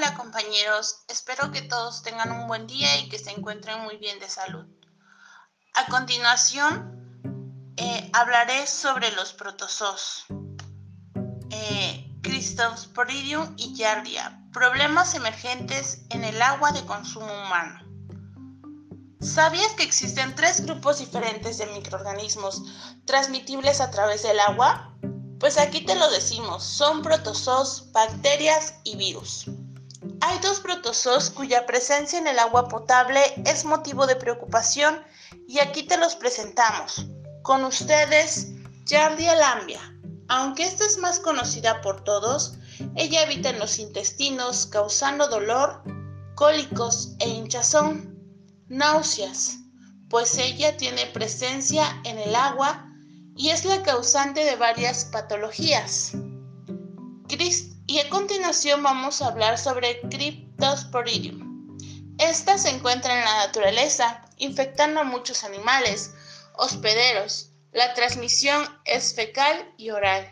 [0.00, 4.18] Hola compañeros, espero que todos tengan un buen día y que se encuentren muy bien
[4.18, 4.64] de salud.
[5.74, 10.24] A continuación, eh, hablaré sobre los protozoos.
[11.50, 12.06] Eh,
[13.58, 17.80] y Giardia, problemas emergentes en el agua de consumo humano.
[19.20, 22.62] ¿Sabías que existen tres grupos diferentes de microorganismos
[23.04, 24.96] transmitibles a través del agua?
[25.38, 29.44] Pues aquí te lo decimos, son protozoos, bacterias y virus.
[30.20, 35.02] Hay dos protozoos cuya presencia en el agua potable es motivo de preocupación
[35.48, 37.06] y aquí te los presentamos.
[37.42, 38.48] Con ustedes,
[38.84, 39.80] Giardia lambia.
[40.28, 42.54] Aunque esta es más conocida por todos,
[42.96, 45.82] ella habita en los intestinos causando dolor,
[46.34, 48.16] cólicos e hinchazón,
[48.68, 49.58] náuseas,
[50.08, 52.86] pues ella tiene presencia en el agua
[53.36, 56.12] y es la causante de varias patologías.
[57.90, 61.76] Y a continuación vamos a hablar sobre Cryptosporidium.
[62.18, 66.14] Esta se encuentra en la naturaleza, infectando a muchos animales,
[66.54, 67.50] hospederos.
[67.72, 70.28] La transmisión es fecal y oral.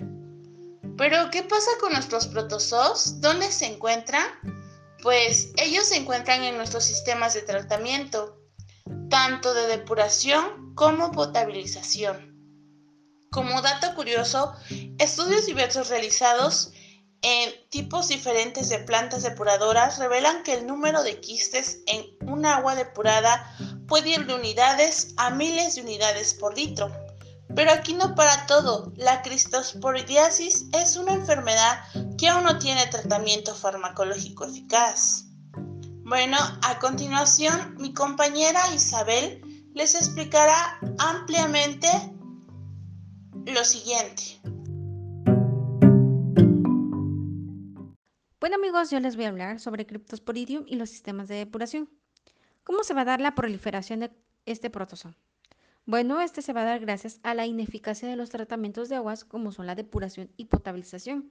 [0.97, 3.20] Pero, ¿qué pasa con nuestros protozoos?
[3.20, 4.25] ¿Dónde se encuentran?
[5.03, 8.39] Pues ellos se encuentran en nuestros sistemas de tratamiento,
[9.11, 12.39] tanto de depuración como potabilización.
[13.33, 14.55] Como dato curioso,
[15.01, 16.73] estudios diversos realizados
[17.22, 22.74] en tipos diferentes de plantas depuradoras revelan que el número de quistes en un agua
[22.74, 23.55] depurada
[23.88, 26.92] puede ir de unidades a miles de unidades por litro.
[27.55, 31.83] Pero aquí no para todo, la cristosporidiasis es una enfermedad
[32.19, 35.24] que aún no tiene tratamiento farmacológico eficaz.
[36.05, 39.42] Bueno, a continuación mi compañera Isabel
[39.74, 41.89] les explicará ampliamente
[43.46, 44.41] lo siguiente.
[48.48, 51.90] Bueno amigos, yo les voy a hablar sobre Cryptosporidium y los sistemas de depuración.
[52.64, 54.11] ¿Cómo se va a dar la proliferación de
[54.46, 55.12] este protozoo?
[55.84, 59.27] Bueno, este se va a dar gracias a la ineficacia de los tratamientos de aguas
[59.27, 61.30] como son la depuración y potabilización,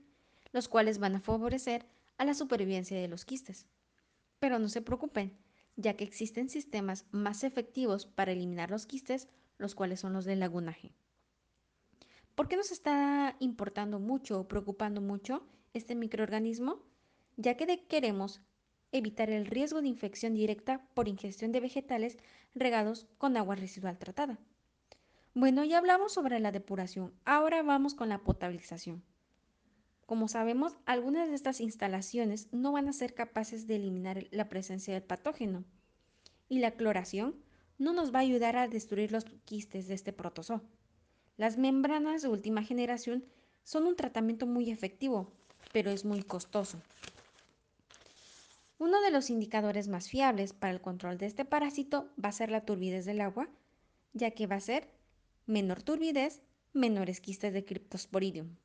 [0.51, 1.87] los cuales van a favorecer
[2.19, 3.65] a la supervivencia de los quistes.
[4.37, 5.35] Pero no se preocupen,
[5.75, 9.27] ya que existen sistemas más efectivos para eliminar los quistes,
[9.57, 10.93] los cuales son los del lagunaje.
[12.35, 15.41] ¿Por qué nos está importando mucho o preocupando mucho
[15.73, 16.85] este microorganismo?
[17.37, 18.41] Ya que queremos
[18.91, 22.17] evitar el riesgo de infección directa por ingestión de vegetales
[22.55, 24.39] regados con agua residual tratada.
[25.35, 29.03] Bueno, ya hablamos sobre la depuración, ahora vamos con la potabilización.
[30.07, 34.95] Como sabemos, algunas de estas instalaciones no van a ser capaces de eliminar la presencia
[34.95, 35.63] del patógeno
[36.49, 37.35] y la cloración
[37.77, 40.61] no nos va a ayudar a destruir los quistes de este protozoo.
[41.35, 43.25] Las membranas de última generación
[43.63, 45.31] son un tratamiento muy efectivo,
[45.71, 46.81] pero es muy costoso.
[48.79, 52.51] Uno de los indicadores más fiables para el control de este parásito va a ser
[52.51, 53.49] la turbidez del agua,
[54.13, 54.87] ya que va a ser
[55.47, 56.43] menor turbidez,
[56.73, 58.55] menores quistes de Cryptosporidium.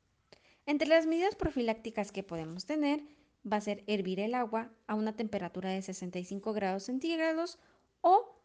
[0.67, 3.03] Entre las medidas profilácticas que podemos tener
[3.51, 7.59] va a ser hervir el agua a una temperatura de 65 grados centígrados
[8.01, 8.39] o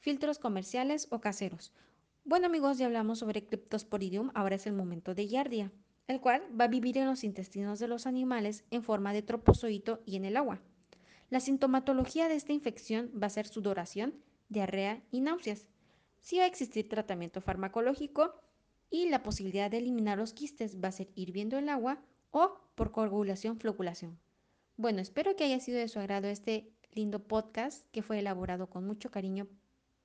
[0.00, 1.72] filtros comerciales o caseros.
[2.24, 5.72] Bueno amigos, ya hablamos sobre Cryptosporidium, ahora es el momento de Yardia,
[6.08, 10.00] el cual va a vivir en los intestinos de los animales en forma de tropozoito
[10.06, 10.60] y en el agua.
[11.30, 14.14] La sintomatología de esta infección va a ser sudoración,
[14.48, 15.66] diarrea y náuseas.
[16.20, 18.34] Si va a existir tratamiento farmacológico
[18.90, 22.00] y la posibilidad de eliminar los quistes va a ser hirviendo el agua
[22.30, 24.18] o por coagulación floculación.
[24.76, 28.86] Bueno, espero que haya sido de su agrado este lindo podcast que fue elaborado con
[28.86, 29.48] mucho cariño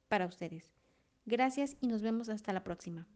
[0.08, 0.72] para ustedes.
[1.26, 3.08] Gracias y nos vemos hasta la próxima.